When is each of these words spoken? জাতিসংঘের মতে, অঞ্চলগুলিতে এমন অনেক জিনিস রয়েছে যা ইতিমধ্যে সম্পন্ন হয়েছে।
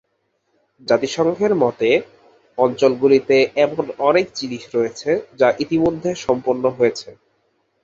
জাতিসংঘের 0.87 1.53
মতে, 1.63 1.89
অঞ্চলগুলিতে 2.57 3.35
এমন 3.65 3.77
অনেক 4.09 4.25
জিনিস 4.35 4.63
রয়েছে 4.75 5.09
যা 5.39 5.47
ইতিমধ্যে 5.63 6.09
সম্পন্ন 6.25 6.63
হয়েছে। 6.77 7.09